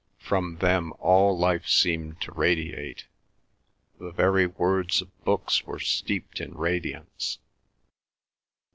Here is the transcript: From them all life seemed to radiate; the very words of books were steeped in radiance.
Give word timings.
From 0.17 0.57
them 0.57 0.93
all 0.97 1.37
life 1.37 1.67
seemed 1.67 2.19
to 2.21 2.31
radiate; 2.31 3.05
the 3.99 4.09
very 4.11 4.47
words 4.47 4.99
of 4.99 5.23
books 5.23 5.63
were 5.67 5.77
steeped 5.77 6.41
in 6.41 6.55
radiance. 6.57 7.37